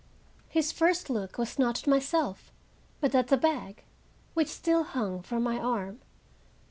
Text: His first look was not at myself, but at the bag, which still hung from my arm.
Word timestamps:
His 0.49 0.71
first 0.71 1.11
look 1.11 1.37
was 1.37 1.59
not 1.59 1.77
at 1.77 1.85
myself, 1.87 2.51
but 3.01 3.13
at 3.13 3.27
the 3.27 3.37
bag, 3.37 3.83
which 4.33 4.47
still 4.47 4.81
hung 4.81 5.21
from 5.21 5.43
my 5.43 5.59
arm. 5.59 5.99